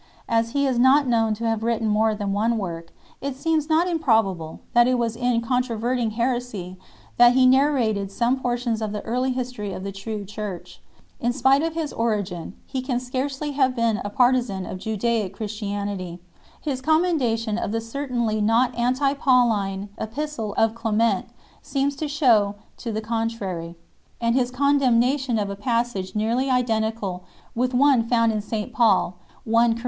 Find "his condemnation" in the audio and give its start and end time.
24.33-25.37